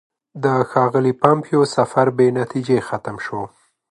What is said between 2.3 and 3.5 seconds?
نتیجې ختم شو.